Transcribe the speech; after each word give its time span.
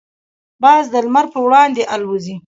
باز 0.63 0.85
د 0.93 0.95
لمر 1.05 1.25
پر 1.31 1.39
وړاندې 1.45 1.83
الوزي. 1.95 2.35